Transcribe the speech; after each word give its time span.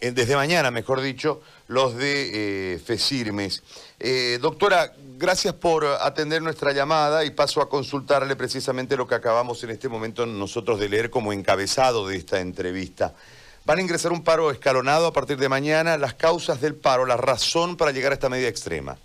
eh, 0.00 0.12
desde 0.12 0.36
mañana, 0.36 0.70
mejor 0.70 1.00
dicho, 1.00 1.42
los 1.66 1.96
de 1.96 2.74
eh, 2.74 2.78
FESIRMES. 2.78 3.62
Eh, 3.98 4.38
doctora, 4.40 4.92
gracias 5.16 5.54
por 5.54 5.84
atender 5.84 6.40
nuestra 6.40 6.72
llamada 6.72 7.24
y 7.24 7.30
paso 7.30 7.60
a 7.60 7.68
consultarle 7.68 8.36
precisamente 8.36 8.96
lo 8.96 9.08
que 9.08 9.16
acabamos 9.16 9.62
en 9.64 9.70
este 9.70 9.88
momento 9.88 10.24
nosotros 10.24 10.78
de 10.78 10.88
leer 10.88 11.10
como 11.10 11.32
encabezado 11.32 12.06
de 12.06 12.16
esta 12.16 12.38
entrevista. 12.38 13.14
Van 13.64 13.78
a 13.78 13.82
ingresar 13.82 14.12
un 14.12 14.22
paro 14.22 14.52
escalonado 14.52 15.08
a 15.08 15.12
partir 15.12 15.36
de 15.36 15.48
mañana. 15.48 15.98
Las 15.98 16.14
causas 16.14 16.60
del 16.60 16.76
paro, 16.76 17.04
la 17.04 17.16
razón 17.16 17.76
para 17.76 17.90
llegar 17.90 18.12
a 18.12 18.14
esta 18.14 18.28
medida 18.28 18.48
extrema. 18.48 18.96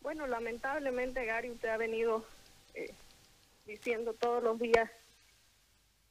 Bueno, 0.00 0.26
lamentablemente, 0.26 1.26
Gary, 1.26 1.50
usted 1.50 1.68
ha 1.68 1.76
venido 1.76 2.24
diciendo 3.66 4.14
todos 4.14 4.42
los 4.42 4.58
días 4.58 4.90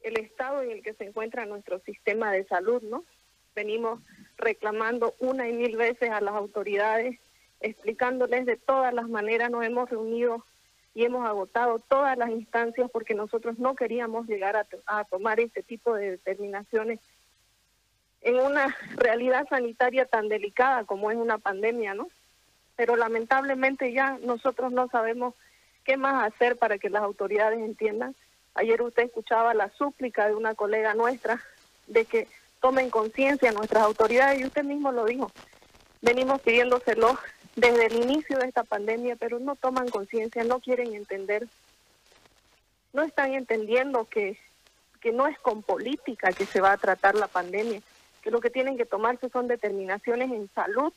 el 0.02 0.18
estado 0.18 0.62
en 0.62 0.70
el 0.70 0.82
que 0.82 0.94
se 0.94 1.04
encuentra 1.04 1.46
nuestro 1.46 1.80
sistema 1.80 2.32
de 2.32 2.44
salud, 2.44 2.82
¿no? 2.82 3.04
Venimos 3.54 4.00
reclamando 4.36 5.14
una 5.18 5.48
y 5.48 5.52
mil 5.52 5.76
veces 5.76 6.10
a 6.10 6.20
las 6.20 6.34
autoridades, 6.34 7.18
explicándoles 7.60 8.46
de 8.46 8.56
todas 8.56 8.94
las 8.94 9.08
maneras, 9.08 9.50
nos 9.50 9.64
hemos 9.64 9.90
reunido 9.90 10.44
y 10.94 11.04
hemos 11.04 11.26
agotado 11.26 11.80
todas 11.80 12.16
las 12.16 12.30
instancias 12.30 12.90
porque 12.90 13.14
nosotros 13.14 13.58
no 13.58 13.74
queríamos 13.74 14.26
llegar 14.26 14.56
a, 14.56 14.66
a 14.86 15.04
tomar 15.04 15.40
este 15.40 15.62
tipo 15.62 15.94
de 15.94 16.12
determinaciones 16.12 17.00
en 18.20 18.36
una 18.36 18.76
realidad 18.96 19.46
sanitaria 19.48 20.06
tan 20.06 20.28
delicada 20.28 20.84
como 20.84 21.10
es 21.10 21.16
una 21.16 21.38
pandemia, 21.38 21.94
¿no? 21.94 22.08
Pero 22.76 22.96
lamentablemente 22.96 23.92
ya 23.92 24.18
nosotros 24.22 24.72
no 24.72 24.88
sabemos 24.88 25.34
qué 25.84 25.96
más 25.96 26.32
hacer 26.32 26.56
para 26.56 26.78
que 26.78 26.90
las 26.90 27.02
autoridades 27.02 27.60
entiendan 27.60 28.14
Ayer 28.54 28.82
usted 28.82 29.04
escuchaba 29.04 29.54
la 29.54 29.70
súplica 29.70 30.26
de 30.26 30.34
una 30.34 30.54
colega 30.54 30.94
nuestra 30.94 31.40
de 31.86 32.04
que 32.04 32.28
tomen 32.60 32.90
conciencia 32.90 33.52
nuestras 33.52 33.84
autoridades 33.84 34.40
y 34.40 34.44
usted 34.44 34.64
mismo 34.64 34.92
lo 34.92 35.04
dijo. 35.04 35.30
Venimos 36.00 36.40
pidiéndoselo 36.42 37.18
desde 37.56 37.86
el 37.86 37.96
inicio 37.96 38.38
de 38.38 38.46
esta 38.46 38.62
pandemia, 38.64 39.16
pero 39.16 39.38
no 39.38 39.56
toman 39.56 39.88
conciencia, 39.88 40.44
no 40.44 40.60
quieren 40.60 40.94
entender. 40.94 41.48
No 42.92 43.02
están 43.02 43.34
entendiendo 43.34 44.04
que, 44.04 44.38
que 45.00 45.12
no 45.12 45.26
es 45.26 45.38
con 45.40 45.62
política 45.62 46.32
que 46.32 46.46
se 46.46 46.60
va 46.60 46.72
a 46.72 46.78
tratar 46.78 47.14
la 47.14 47.26
pandemia, 47.26 47.80
que 48.22 48.30
lo 48.30 48.40
que 48.40 48.50
tienen 48.50 48.76
que 48.76 48.86
tomarse 48.86 49.28
son 49.28 49.48
determinaciones 49.48 50.30
en 50.30 50.48
salud. 50.54 50.92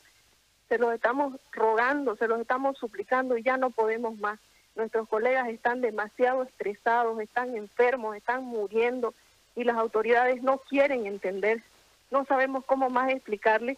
Se 0.68 0.78
los 0.78 0.94
estamos 0.94 1.38
rogando, 1.50 2.16
se 2.16 2.28
los 2.28 2.40
estamos 2.40 2.78
suplicando 2.78 3.36
y 3.36 3.42
ya 3.42 3.56
no 3.56 3.70
podemos 3.70 4.16
más. 4.18 4.38
Nuestros 4.74 5.08
colegas 5.08 5.48
están 5.48 5.80
demasiado 5.80 6.44
estresados, 6.44 7.20
están 7.20 7.56
enfermos, 7.56 8.16
están 8.16 8.44
muriendo 8.44 9.14
y 9.54 9.64
las 9.64 9.76
autoridades 9.76 10.42
no 10.42 10.58
quieren 10.58 11.06
entender. 11.06 11.62
No 12.10 12.24
sabemos 12.24 12.64
cómo 12.64 12.88
más 12.88 13.10
explicarles. 13.10 13.76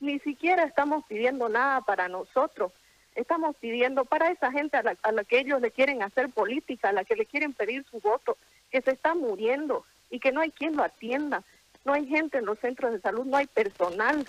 Ni 0.00 0.18
siquiera 0.18 0.64
estamos 0.64 1.04
pidiendo 1.06 1.48
nada 1.48 1.80
para 1.80 2.08
nosotros. 2.08 2.72
Estamos 3.14 3.56
pidiendo 3.56 4.04
para 4.04 4.30
esa 4.30 4.50
gente 4.52 4.76
a 4.76 4.82
la, 4.82 4.96
a 5.02 5.12
la 5.12 5.24
que 5.24 5.38
ellos 5.38 5.60
le 5.60 5.70
quieren 5.70 6.02
hacer 6.02 6.28
política, 6.30 6.90
a 6.90 6.92
la 6.92 7.04
que 7.04 7.16
le 7.16 7.26
quieren 7.26 7.54
pedir 7.54 7.84
su 7.90 8.00
voto, 8.00 8.36
que 8.70 8.82
se 8.82 8.90
está 8.90 9.14
muriendo 9.14 9.84
y 10.10 10.18
que 10.18 10.32
no 10.32 10.40
hay 10.40 10.50
quien 10.50 10.76
lo 10.76 10.82
atienda. 10.82 11.42
No 11.84 11.92
hay 11.92 12.06
gente 12.06 12.38
en 12.38 12.46
los 12.46 12.58
centros 12.58 12.92
de 12.92 13.00
salud, 13.00 13.24
no 13.24 13.36
hay 13.36 13.46
personal. 13.46 14.26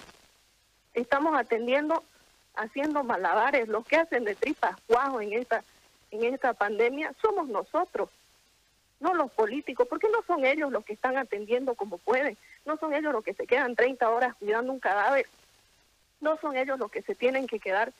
Estamos 0.93 1.37
atendiendo, 1.37 2.03
haciendo 2.55 3.03
malabares, 3.03 3.67
los 3.67 3.85
que 3.85 3.97
hacen 3.97 4.23
de 4.23 4.35
tripas 4.35 4.75
cuajo 4.87 5.19
en 5.19 5.33
esta 5.33 5.63
en 6.23 6.33
esta 6.33 6.53
pandemia 6.53 7.13
somos 7.21 7.47
nosotros, 7.47 8.09
no 8.99 9.13
los 9.13 9.31
políticos, 9.31 9.87
porque 9.89 10.09
no 10.09 10.23
son 10.23 10.45
ellos 10.45 10.71
los 10.71 10.85
que 10.85 10.93
están 10.93 11.17
atendiendo 11.17 11.75
como 11.75 11.97
pueden, 11.97 12.37
no 12.65 12.77
son 12.77 12.93
ellos 12.93 13.13
los 13.13 13.23
que 13.23 13.33
se 13.33 13.47
quedan 13.47 13.75
30 13.75 14.09
horas 14.09 14.35
cuidando 14.35 14.71
un 14.71 14.79
cadáver, 14.79 15.27
no 16.21 16.37
son 16.37 16.55
ellos 16.55 16.79
los 16.79 16.91
que 16.91 17.01
se 17.01 17.15
tienen 17.15 17.47
que 17.47 17.59
quedar 17.59 17.93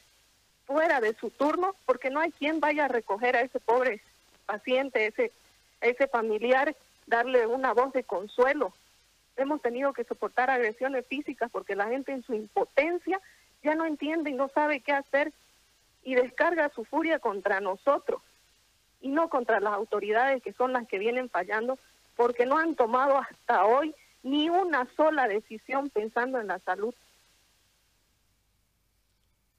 fuera 0.66 1.00
de 1.00 1.14
su 1.14 1.30
turno 1.30 1.76
porque 1.86 2.10
no 2.10 2.20
hay 2.20 2.32
quien 2.32 2.60
vaya 2.60 2.86
a 2.86 2.90
recoger 2.90 3.36
a 3.36 3.42
ese 3.42 3.60
pobre 3.60 4.02
paciente, 4.46 5.08
ese, 5.08 5.32
ese 5.82 6.08
familiar, 6.08 6.76
darle 7.06 7.46
una 7.46 7.74
voz 7.74 7.94
de 7.94 8.04
consuelo. 8.04 8.74
Hemos 9.38 9.62
tenido 9.62 9.94
que 9.94 10.06
soportar 10.06 10.50
agresiones 10.50 11.06
físicas 11.08 11.52
porque 11.52 11.76
la 11.76 11.88
gente 11.88 12.14
en 12.14 12.24
su 12.24 12.34
impotencia 12.34 13.20
ya 13.64 13.76
no 13.76 13.86
entiende 13.86 14.30
y 14.30 14.34
no 14.34 14.48
sabe 14.50 14.80
qué 14.80 14.94
hacer 14.94 15.34
y 16.06 16.16
descarga 16.16 16.72
su 16.74 16.86
furia 16.86 17.20
contra 17.20 17.60
nosotros 17.60 18.22
y 19.02 19.10
no 19.10 19.28
contra 19.30 19.60
las 19.60 19.74
autoridades 19.74 20.42
que 20.42 20.54
son 20.54 20.72
las 20.72 20.88
que 20.88 21.00
vienen 21.00 21.30
fallando 21.30 21.78
porque 22.16 22.46
no 22.46 22.58
han 22.58 22.76
tomado 22.76 23.18
hasta 23.18 23.66
hoy 23.66 23.94
ni 24.24 24.50
una 24.50 24.88
sola 24.96 25.28
decisión 25.28 25.90
pensando 25.90 26.40
en 26.40 26.48
la 26.48 26.60
salud. 26.60 26.94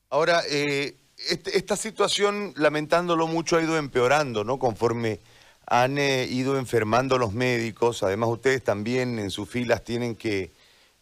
Ahora, 0.08 0.42
eh, 0.48 0.96
este, 1.28 1.58
esta 1.58 1.76
situación, 1.76 2.54
lamentándolo 2.56 3.26
mucho, 3.26 3.56
ha 3.56 3.62
ido 3.62 3.76
empeorando, 3.76 4.44
¿no? 4.44 4.58
Conforme 4.58 5.20
han 5.66 5.98
eh, 5.98 6.26
ido 6.30 6.58
enfermando 6.58 7.18
los 7.18 7.32
médicos, 7.32 8.02
además 8.02 8.30
ustedes 8.30 8.62
también 8.62 9.18
en 9.18 9.30
sus 9.30 9.48
filas 9.48 9.82
tienen 9.82 10.14
que 10.14 10.52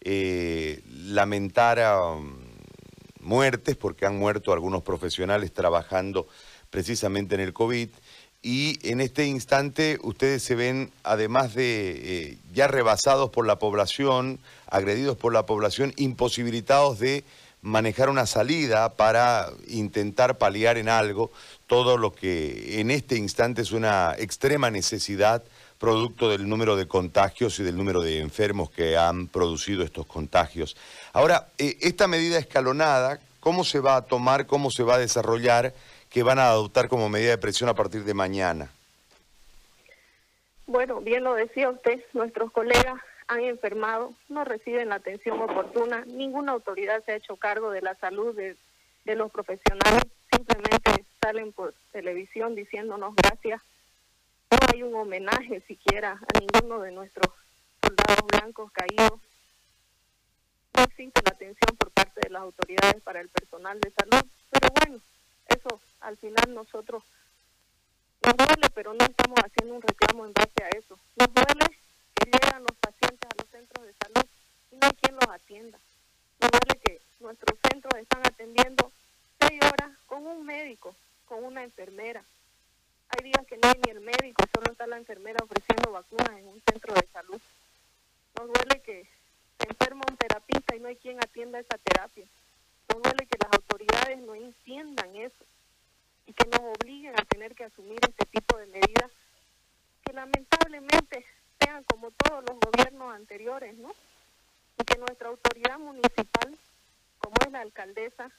eh, 0.00 0.82
lamentar 0.86 1.80
a 1.80 2.16
muertes, 3.24 3.76
porque 3.76 4.06
han 4.06 4.18
muerto 4.18 4.52
algunos 4.52 4.82
profesionales 4.82 5.52
trabajando 5.52 6.28
precisamente 6.70 7.34
en 7.34 7.40
el 7.40 7.52
COVID. 7.52 7.88
Y 8.42 8.78
en 8.82 9.00
este 9.00 9.26
instante 9.26 9.98
ustedes 10.02 10.42
se 10.42 10.54
ven, 10.54 10.90
además 11.02 11.54
de 11.54 11.92
eh, 11.94 12.38
ya 12.52 12.68
rebasados 12.68 13.30
por 13.30 13.46
la 13.46 13.58
población, 13.58 14.38
agredidos 14.66 15.16
por 15.16 15.32
la 15.32 15.46
población, 15.46 15.94
imposibilitados 15.96 16.98
de 16.98 17.24
manejar 17.62 18.10
una 18.10 18.26
salida 18.26 18.90
para 18.90 19.48
intentar 19.66 20.36
paliar 20.36 20.76
en 20.76 20.90
algo 20.90 21.32
todo 21.66 21.96
lo 21.96 22.12
que 22.12 22.80
en 22.80 22.90
este 22.90 23.16
instante 23.16 23.62
es 23.62 23.72
una 23.72 24.14
extrema 24.18 24.70
necesidad 24.70 25.42
producto 25.78 26.30
del 26.30 26.48
número 26.48 26.76
de 26.76 26.86
contagios 26.86 27.58
y 27.58 27.62
del 27.62 27.76
número 27.76 28.00
de 28.00 28.20
enfermos 28.20 28.70
que 28.70 28.96
han 28.96 29.26
producido 29.26 29.82
estos 29.82 30.06
contagios. 30.06 30.76
Ahora, 31.12 31.48
eh, 31.58 31.76
esta 31.80 32.06
medida 32.06 32.38
escalonada, 32.38 33.20
¿cómo 33.40 33.64
se 33.64 33.80
va 33.80 33.96
a 33.96 34.02
tomar, 34.02 34.46
cómo 34.46 34.70
se 34.70 34.82
va 34.82 34.94
a 34.94 34.98
desarrollar, 34.98 35.72
que 36.08 36.22
van 36.22 36.38
a 36.38 36.48
adoptar 36.48 36.88
como 36.88 37.08
medida 37.08 37.30
de 37.30 37.38
presión 37.38 37.68
a 37.68 37.74
partir 37.74 38.04
de 38.04 38.14
mañana? 38.14 38.70
Bueno, 40.66 41.00
bien 41.00 41.24
lo 41.24 41.34
decía 41.34 41.68
usted, 41.68 42.02
nuestros 42.12 42.50
colegas 42.52 43.00
han 43.26 43.40
enfermado, 43.40 44.12
no 44.28 44.44
reciben 44.44 44.88
la 44.88 44.96
atención 44.96 45.40
oportuna, 45.40 46.04
ninguna 46.06 46.52
autoridad 46.52 47.02
se 47.04 47.12
ha 47.12 47.16
hecho 47.16 47.36
cargo 47.36 47.70
de 47.70 47.82
la 47.82 47.94
salud 47.96 48.34
de, 48.34 48.56
de 49.04 49.16
los 49.16 49.30
profesionales, 49.30 50.02
simplemente 50.30 51.04
salen 51.20 51.52
por 51.52 51.74
televisión 51.92 52.54
diciéndonos 52.54 53.14
gracias 53.16 53.60
no 54.54 54.66
hay 54.72 54.82
un 54.82 54.94
homenaje 54.94 55.60
siquiera 55.66 56.12
a 56.12 56.38
ninguno 56.38 56.80
de 56.80 56.92
nuestros 56.92 57.32
soldados 57.82 58.26
blancos 58.28 58.70
caídos. 58.72 59.20
No 60.76 60.82
existe 60.82 61.20
la 61.24 61.30
atención 61.30 61.76
por 61.76 61.90
parte 61.90 62.20
de 62.22 62.30
las 62.30 62.42
autoridades 62.42 63.02
para 63.02 63.20
el 63.20 63.28
personal 63.28 63.80
de 63.80 63.90
salud. 63.90 64.30
Pero 64.50 64.68
bueno, 64.74 65.00
eso 65.46 65.80
al 66.00 66.16
final 66.18 66.54
nosotros 66.54 67.02
nos 68.22 68.36
duele, 68.36 68.70
pero 68.74 68.94
no 68.94 69.04
estamos 69.04 69.38
haciendo 69.44 69.74
un 69.74 69.82
reclamo 69.82 70.26
en 70.26 70.32
base 70.32 70.64
a 70.64 70.68
eso. 70.78 70.98
Nos 71.16 71.34
duele 71.34 71.78
que 72.14 72.30
llegan 72.30 72.62
los 72.62 72.76
pacientes 72.78 73.28
a 73.30 73.42
los 73.42 73.50
centros 73.50 73.86
de 73.86 73.94
salud 73.94 74.28
y 74.72 74.76
no 74.76 74.86
hay 74.86 74.92
quien 75.00 75.14
los 75.14 75.28
atienda. 75.28 75.78
Nos 76.40 76.50
duele 76.50 76.80
que 76.84 77.00
nuestros 77.20 77.58
centros 77.70 77.94
están 78.00 78.26
atendiendo 78.26 78.90
seis 79.40 79.60
horas 79.62 79.90
con 80.06 80.26
un 80.26 80.44
médico, 80.44 80.94
con 81.26 81.44
una 81.44 81.64
enfermera, 81.64 82.24
hay 83.16 83.30
días 83.30 83.46
que 83.46 83.56
no 83.56 83.68
hay 83.68 83.80
ni 83.84 83.90
el 83.92 84.00
médico, 84.00 84.44
solo 84.54 84.72
está 84.72 84.86
la 84.86 84.96
enfermera 84.96 85.38
ofreciendo 85.42 85.92
vacunas 85.92 86.30
en 86.30 86.48
un 86.48 86.62
centro 86.68 86.94
de 86.94 87.06
salud. 87.12 87.40
Nos 88.36 88.46
duele 88.48 88.80
que 88.82 89.06
se 89.58 89.68
enferma 89.68 90.02
un 90.08 90.16
terapista 90.16 90.74
y 90.74 90.80
no 90.80 90.88
hay 90.88 90.96
quien 90.96 91.18
atienda 91.18 91.60
esa 91.60 91.78
terapia. 91.78 92.26
Nos 92.92 93.02
duele 93.02 93.26
que 93.26 93.38
las 93.38 93.52
autoridades 93.52 94.18
no 94.20 94.34
entiendan 94.34 95.14
eso 95.16 95.44
y 96.26 96.32
que 96.32 96.46
nos 96.46 96.60
obliguen 96.60 97.14
a 97.18 97.24
tener 97.24 97.54
que 97.54 97.64
asumir 97.64 97.98
este 98.02 98.26
tipo 98.26 98.58
de 98.58 98.66
medidas 98.66 99.10
que 100.04 100.12
lamentablemente 100.12 101.24
sean 101.60 101.84
como 101.84 102.10
todos 102.10 102.44
los 102.44 102.58
gobiernos 102.60 103.14
anteriores, 103.14 103.74
¿no? 103.76 103.94
Y 104.78 104.84
que 104.84 104.98
nuestra 104.98 105.28
autoridad 105.28 105.78
municipal, 105.78 106.58
como 107.18 107.36
es 107.46 107.52
la 107.52 107.60
alcaldesa, 107.60 108.30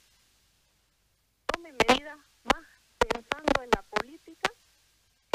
tome 1.46 1.72
medidas 1.72 2.18
más 2.44 2.64
pensando 2.98 3.62
en 3.62 3.70
la 3.74 3.82
política 3.82 4.50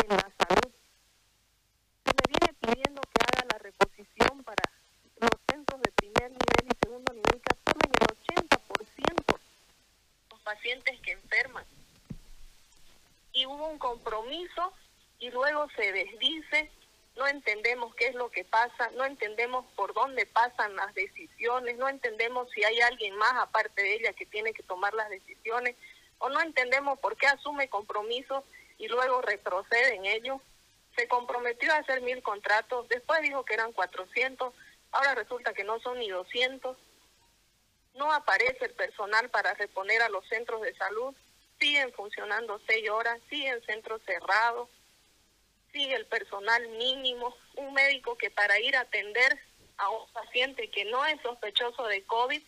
en 0.04 0.18
la 0.18 0.32
salud. 0.38 0.72
Se 2.06 2.12
le 2.12 2.24
viene 2.28 2.54
pidiendo 2.60 3.02
que 3.02 3.24
haga 3.24 3.48
la 3.54 3.58
reposición 3.60 4.44
para 4.44 4.64
los 5.20 5.32
centros 5.50 5.82
de 5.82 5.92
primer 5.92 6.32
nivel 6.32 6.66
y 6.66 6.78
segundo 6.84 7.14
nivel 7.14 7.42
que 7.42 7.56
asumen 7.56 7.92
el 8.00 8.08
80% 8.48 9.40
los 10.32 10.40
pacientes 10.42 11.00
que 11.02 11.12
enferman. 11.12 11.66
Y 13.34 13.46
hubo 13.46 13.68
un 13.68 13.78
compromiso 13.78 14.74
y 15.20 15.30
luego 15.30 15.68
se 15.76 15.92
desdice, 15.92 16.72
no 17.16 17.28
entendemos 17.28 17.94
qué 17.96 18.08
es 18.08 18.16
lo 18.16 18.32
que 18.32 18.44
pasa, 18.44 18.90
no 18.96 19.06
entendemos 19.06 19.66
por 19.76 19.94
dónde 19.94 20.26
pasan 20.26 20.76
las 20.76 20.94
decisiones, 20.96 21.78
no 21.78 21.88
entendemos 21.88 22.50
si 22.52 22.64
hay 22.64 22.82
alguien 22.82 23.16
más 23.16 23.34
aparte 23.36 23.82
de 23.82 23.96
ella 23.96 24.14
que 24.14 24.26
tiene 24.26 24.54
que 24.54 24.64
tomar 24.64 24.94
las 24.94 25.10
decisiones, 25.10 25.76
o 26.18 26.30
no 26.30 26.42
entendemos 26.42 27.00
por 27.00 27.16
qué 27.18 27.28
asume 27.28 27.70
compromisos 27.70 28.44
y 28.82 28.88
luego 28.88 29.22
retrocede 29.22 29.96
en 29.96 30.06
ellos. 30.06 30.42
Se 30.96 31.08
comprometió 31.08 31.72
a 31.72 31.78
hacer 31.78 32.02
mil 32.02 32.22
contratos, 32.22 32.90
después 32.90 33.22
dijo 33.22 33.46
que 33.46 33.54
eran 33.54 33.72
400, 33.72 34.54
ahora 34.92 35.16
resulta 35.16 35.54
que 35.54 35.64
no 35.64 35.80
son 35.80 36.00
ni 36.00 36.10
200. 36.10 36.78
No 37.94 38.12
aparece 38.12 38.66
el 38.66 38.74
personal 38.74 39.30
para 39.30 39.54
reponer 39.54 40.02
a 40.02 40.10
los 40.10 40.28
centros 40.28 40.62
de 40.62 40.76
salud, 40.76 41.16
siguen 41.60 41.94
funcionando 41.94 42.60
seis 42.68 42.90
horas, 42.90 43.20
siguen 43.30 43.62
centros 43.66 44.02
cerrados 44.06 44.70
sigue 45.72 45.96
el 45.96 46.06
personal 46.06 46.68
mínimo, 46.70 47.36
un 47.56 47.74
médico 47.74 48.18
que 48.18 48.30
para 48.30 48.60
ir 48.60 48.76
a 48.76 48.82
atender 48.82 49.40
a 49.78 49.90
un 49.90 50.12
paciente 50.12 50.70
que 50.70 50.86
no 50.86 51.06
es 51.06 51.20
sospechoso 51.22 51.88
de 51.88 52.04
COVID 52.06 52.42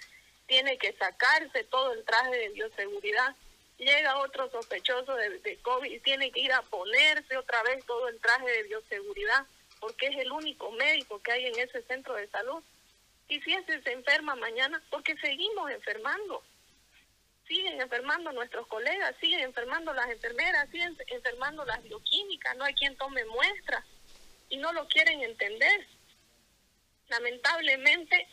tiene 0.47 0.77
que 0.77 0.93
sacarse 0.93 1.63
todo 1.65 1.93
el 1.93 2.03
traje 2.03 2.35
de 2.35 2.49
bioseguridad. 2.49 3.35
Llega 3.83 4.17
otro 4.17 4.49
sospechoso 4.49 5.15
de, 5.15 5.59
COVID 5.61 5.91
y 5.91 5.99
tiene 5.99 6.31
que 6.31 6.39
ir 6.39 6.53
a 6.53 6.61
ponerse 6.61 7.37
otra 7.37 7.61
vez 7.63 7.85
todo 7.85 8.07
el 8.07 8.19
traje 8.19 8.49
de 8.49 8.63
bioseguridad 8.63 9.45
porque 9.79 10.07
es 10.07 10.17
el 10.17 10.31
único 10.31 10.71
médico 10.71 11.21
que 11.21 11.33
hay 11.33 11.45
en 11.47 11.59
ese 11.59 11.81
centro 11.83 12.15
de 12.15 12.27
salud. 12.29 12.63
Y 13.27 13.41
si 13.41 13.53
ese 13.53 13.81
se 13.81 13.91
enferma 13.91 14.35
mañana, 14.35 14.81
porque 14.89 15.15
seguimos 15.17 15.69
enfermando 15.71 16.41
siguen 17.47 17.81
enfermando 17.81 18.31
nuestros 18.31 18.67
colegas, 18.67 19.15
siguen 19.19 19.41
enfermando 19.41 19.93
las 19.93 20.09
enfermeras, 20.09 20.69
siguen 20.71 20.97
enfermando 21.07 21.65
las 21.65 21.83
bioquímicas, 21.83 22.55
no 22.55 22.63
hay 22.63 22.73
quien 22.73 22.95
tome 22.97 23.23
muestras 23.25 23.83
y 24.49 24.57
no 24.57 24.71
lo 24.73 24.87
quieren 24.87 25.21
entender. 25.21 25.87
Lamentablemente 27.09 28.27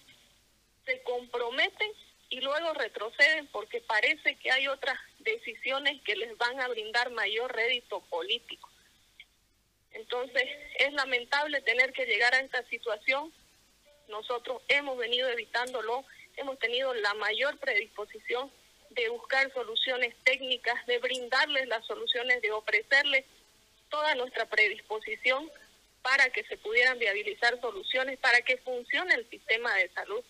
se 0.86 1.02
comprometen 1.02 1.90
y 2.30 2.40
luego 2.40 2.72
retroceden 2.74 3.48
porque 3.48 3.80
parece 3.80 4.36
que 4.36 4.50
hay 4.52 4.68
otras 4.68 4.96
decisiones 5.18 6.00
que 6.02 6.14
les 6.14 6.36
van 6.38 6.60
a 6.60 6.68
brindar 6.68 7.10
mayor 7.10 7.52
rédito 7.54 8.00
político. 8.02 8.70
Entonces 9.92 10.44
es 10.78 10.92
lamentable 10.92 11.60
tener 11.62 11.92
que 11.92 12.06
llegar 12.06 12.32
a 12.34 12.40
esta 12.40 12.64
situación. 12.68 13.32
Nosotros 14.08 14.62
hemos 14.68 14.96
venido 14.96 15.28
evitándolo, 15.28 16.04
hemos 16.36 16.58
tenido 16.60 16.94
la 16.94 17.14
mayor 17.14 17.58
predisposición 17.58 18.50
de 18.90 19.08
buscar 19.08 19.52
soluciones 19.52 20.14
técnicas, 20.24 20.86
de 20.86 20.98
brindarles 20.98 21.66
las 21.66 21.84
soluciones, 21.86 22.40
de 22.42 22.52
ofrecerles 22.52 23.24
toda 23.88 24.14
nuestra 24.14 24.46
predisposición 24.46 25.50
para 26.02 26.30
que 26.30 26.44
se 26.44 26.56
pudieran 26.58 26.98
viabilizar 26.98 27.60
soluciones, 27.60 28.18
para 28.18 28.40
que 28.42 28.56
funcione 28.58 29.14
el 29.14 29.28
sistema 29.28 29.74
de 29.74 29.90
salud. 29.90 30.24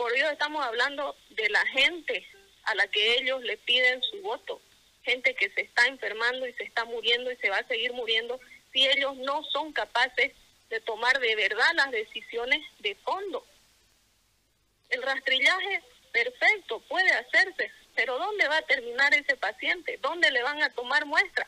Por 0.00 0.16
ello 0.16 0.30
estamos 0.30 0.64
hablando 0.64 1.14
de 1.28 1.50
la 1.50 1.60
gente 1.66 2.26
a 2.64 2.74
la 2.74 2.86
que 2.86 3.18
ellos 3.18 3.42
le 3.42 3.58
piden 3.58 4.02
su 4.04 4.22
voto, 4.22 4.58
gente 5.02 5.34
que 5.34 5.50
se 5.50 5.60
está 5.60 5.86
enfermando 5.88 6.46
y 6.46 6.54
se 6.54 6.62
está 6.62 6.86
muriendo 6.86 7.30
y 7.30 7.36
se 7.36 7.50
va 7.50 7.58
a 7.58 7.68
seguir 7.68 7.92
muriendo 7.92 8.40
si 8.72 8.88
ellos 8.88 9.14
no 9.18 9.44
son 9.52 9.74
capaces 9.74 10.32
de 10.70 10.80
tomar 10.80 11.20
de 11.20 11.36
verdad 11.36 11.70
las 11.74 11.90
decisiones 11.90 12.66
de 12.78 12.94
fondo. 12.94 13.44
El 14.88 15.02
rastrillaje 15.02 15.82
perfecto, 16.12 16.80
puede 16.88 17.12
hacerse, 17.12 17.70
pero 17.94 18.16
¿dónde 18.16 18.48
va 18.48 18.56
a 18.56 18.62
terminar 18.62 19.12
ese 19.12 19.36
paciente? 19.36 19.98
¿Dónde 20.00 20.30
le 20.30 20.42
van 20.42 20.62
a 20.62 20.70
tomar 20.70 21.04
muestra? 21.04 21.46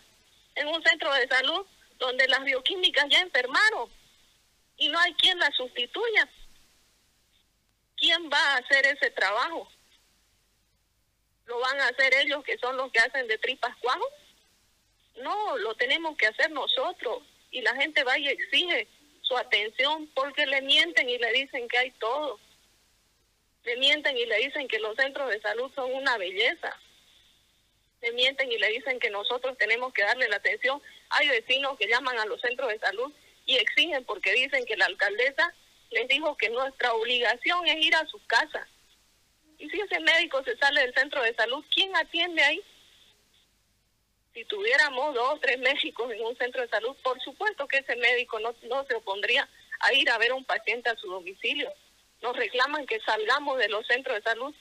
En 0.57 0.69
un 0.69 0.83
centro 0.83 1.11
de 1.15 1.27
salud 1.27 1.65
donde 1.99 2.29
las 2.29 2.45
bioquímicas 2.45 3.07
ya 3.09 3.21
enfermaron 3.21 3.89
y 4.77 4.91
no 4.91 4.99
hay 4.99 5.15
quien 5.15 5.39
la 5.39 5.51
sustituya. 5.53 6.29
¿Quién 8.13 8.29
va 8.31 8.39
a 8.39 8.57
hacer 8.59 8.85
ese 8.85 9.11
trabajo? 9.13 9.67
¿Lo 11.47 11.59
van 11.61 11.81
a 11.81 11.89
hacer 11.89 12.13
ellos 12.17 12.45
que 12.45 12.59
son 12.59 12.77
los 12.77 12.93
que 12.93 12.99
hacen 12.99 13.27
de 13.27 13.39
tripas 13.39 13.75
cuajos? 13.79 14.13
No, 15.23 15.57
lo 15.57 15.75
tenemos 15.77 16.15
que 16.19 16.27
hacer 16.27 16.51
nosotros. 16.51 17.23
Y 17.51 17.63
la 17.63 17.75
gente 17.75 18.05
va 18.05 18.19
y 18.19 18.29
exige 18.29 18.87
su 19.23 19.35
atención 19.39 20.11
porque 20.15 20.45
le 20.45 20.61
mienten 20.61 21.09
y 21.09 21.17
le 21.17 21.33
dicen 21.33 21.67
que 21.69 21.79
hay 21.79 21.91
todo 21.93 22.39
le 23.65 23.77
mienten 23.77 24.17
y 24.19 24.27
le 24.27 24.39
dicen 24.39 24.69
que 24.69 24.79
los 24.81 24.95
centros 24.97 25.31
de 25.31 25.41
salud 25.41 25.71
son 25.75 25.95
una 25.95 26.19
belleza. 26.19 26.77
Le 28.03 28.13
mienten 28.13 28.51
y 28.53 28.59
le 28.59 28.69
dicen 28.69 28.99
que 28.99 29.09
nosotros 29.09 29.57
tenemos 29.57 29.95
que 29.95 30.03
darle 30.03 30.29
la 30.29 30.37
atención. 30.37 30.83
Hay 31.11 31.29
vecinos 31.29 31.79
que 31.79 31.89
llaman 31.89 32.19
a 32.19 32.27
los 32.27 32.41
centros 32.43 32.69
de 32.69 32.79
salud 32.79 33.11
y 33.47 33.57
exigen 33.57 34.05
porque 34.05 34.33
dicen 34.33 34.67
que 34.67 34.77
la 34.77 34.87
alcaldesa 34.87 35.55
les 35.93 36.09
dijo 36.09 36.37
que 36.37 36.51
nuestra 36.51 36.93
obligación 36.95 37.67
es 37.67 37.85
ir 37.85 37.95
a 37.95 38.07
sus 38.07 38.23
casas. 38.27 38.67
Y 39.59 39.69
si 39.71 39.81
ese 39.81 40.01
médico 40.01 40.43
se 40.43 40.57
sale 40.57 40.81
del 40.81 40.95
centro 40.95 41.23
de 41.23 41.35
salud, 41.35 41.65
¿quién 41.73 41.95
atiende 41.97 42.43
ahí? 42.43 42.63
Si 44.35 44.45
tuviéramos 44.47 45.15
dos 45.15 45.35
o 45.35 45.39
tres 45.39 45.59
médicos 45.59 46.11
en 46.11 46.25
un 46.25 46.37
centro 46.37 46.63
de 46.63 46.69
salud, 46.69 46.97
por 47.03 47.21
supuesto 47.23 47.69
que 47.69 47.79
ese 47.79 47.97
médico 47.97 48.41
no, 48.41 48.55
no 48.63 48.85
se 48.87 48.95
opondría 48.95 49.49
a 49.81 49.93
ir 49.93 50.09
a 50.11 50.19
ver 50.19 50.33
a 50.33 50.35
un 50.35 50.45
paciente 50.45 50.91
a 50.91 50.97
su 50.97 51.09
domicilio 51.09 51.73
nos 52.23 52.37
reclaman 52.37 52.87
que 52.87 53.01
salgamos 53.01 53.59
de 53.59 53.69
los 53.69 53.87
centros 53.87 54.17
de 54.17 54.23
salud. 54.23 54.55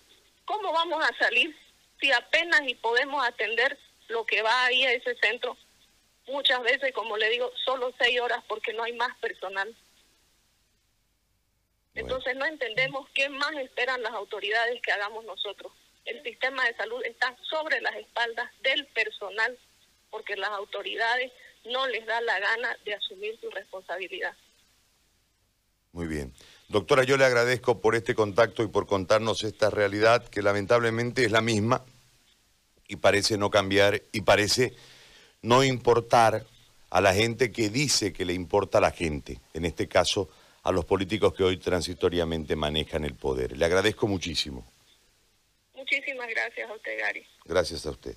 ¿Cómo 0.46 0.74
vamos 0.74 1.04
a 1.04 1.18
salir 1.18 1.56
si 2.00 2.12
apenas 2.12 2.62
y 2.68 2.76
podemos 2.76 3.26
atender 3.26 3.78
lo 4.10 4.26
que 4.26 4.42
va 4.42 4.66
ahí 4.66 4.84
a 4.84 4.94
ese 4.94 5.16
centro? 5.22 5.56
Muchas 6.28 6.62
veces, 6.64 6.92
como 6.94 7.18
le 7.18 7.30
digo, 7.30 7.52
solo 7.64 7.94
seis 8.00 8.20
horas 8.20 8.44
porque 8.48 8.74
no 8.74 8.84
hay 8.84 8.94
más 8.94 9.16
personal. 9.18 9.74
Entonces 11.94 12.36
no 12.36 12.46
entendemos 12.46 13.08
qué 13.14 13.30
más 13.30 13.52
esperan 13.54 14.02
las 14.02 14.14
autoridades 14.14 14.82
que 14.82 14.92
hagamos 14.92 15.26
nosotros. 15.26 15.72
El 16.06 16.24
sistema 16.24 16.66
de 16.66 16.76
salud 16.76 17.04
está 17.06 17.36
sobre 17.50 17.82
las 17.82 17.96
espaldas 17.96 18.50
del 18.64 18.86
personal 18.88 19.58
porque 20.10 20.36
las 20.36 20.50
autoridades 20.50 21.32
no 21.66 21.88
les 21.88 22.06
da 22.06 22.20
la 22.22 22.40
gana 22.40 22.78
de 22.86 22.94
asumir 22.94 23.40
su 23.40 23.50
responsabilidad. 23.50 24.36
Muy 25.92 26.08
bien. 26.08 26.34
Doctora, 26.70 27.04
yo 27.04 27.18
le 27.18 27.26
agradezco 27.26 27.82
por 27.82 27.96
este 27.96 28.16
contacto 28.16 28.64
y 28.64 28.68
por 28.68 28.88
contarnos 28.88 29.44
esta 29.44 29.70
realidad 29.70 30.26
que 30.28 30.42
lamentablemente 30.42 31.26
es 31.26 31.32
la 31.32 31.42
misma 31.42 31.84
y 32.88 32.96
parece 32.96 33.38
no 33.38 33.50
cambiar 33.50 34.02
y 34.12 34.22
parece 34.22 34.74
no 35.42 35.64
importar 35.64 36.46
a 36.90 37.02
la 37.02 37.14
gente 37.14 37.52
que 37.52 37.70
dice 37.70 38.14
que 38.14 38.26
le 38.26 38.34
importa 38.34 38.78
a 38.78 38.82
la 38.82 38.92
gente, 38.92 39.40
en 39.54 39.66
este 39.66 39.88
caso 39.88 40.30
a 40.64 40.72
los 40.72 40.86
políticos 40.86 41.34
que 41.34 41.44
hoy 41.44 41.58
transitoriamente 41.58 42.56
manejan 42.56 43.04
el 43.04 43.16
poder. 43.16 43.58
Le 43.58 43.66
agradezco 43.66 44.08
muchísimo. 44.08 44.66
Muchísimas 45.76 46.28
gracias 46.30 46.70
a 46.70 46.74
usted, 46.74 47.00
Gary. 47.00 47.26
Gracias 47.46 47.86
a 47.86 47.92
usted. 47.92 48.16